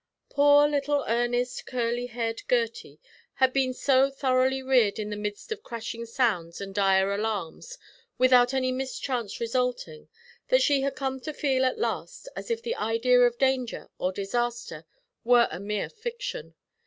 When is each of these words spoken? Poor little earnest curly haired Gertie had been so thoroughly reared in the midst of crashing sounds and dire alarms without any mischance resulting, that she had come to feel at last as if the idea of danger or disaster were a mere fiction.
Poor 0.29 0.67
little 0.67 1.05
earnest 1.07 1.67
curly 1.67 2.07
haired 2.07 2.41
Gertie 2.49 2.99
had 3.35 3.53
been 3.53 3.71
so 3.71 4.09
thoroughly 4.09 4.63
reared 4.63 4.97
in 4.97 5.11
the 5.11 5.15
midst 5.15 5.51
of 5.51 5.61
crashing 5.61 6.07
sounds 6.07 6.59
and 6.59 6.73
dire 6.73 7.13
alarms 7.13 7.77
without 8.17 8.51
any 8.51 8.71
mischance 8.71 9.39
resulting, 9.39 10.09
that 10.47 10.63
she 10.63 10.81
had 10.81 10.95
come 10.95 11.19
to 11.19 11.33
feel 11.35 11.63
at 11.65 11.77
last 11.77 12.27
as 12.35 12.49
if 12.49 12.63
the 12.63 12.73
idea 12.77 13.19
of 13.19 13.37
danger 13.37 13.91
or 13.99 14.11
disaster 14.11 14.87
were 15.23 15.47
a 15.51 15.59
mere 15.59 15.87
fiction. 15.87 16.55